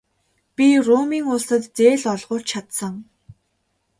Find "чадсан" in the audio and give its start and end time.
2.51-2.95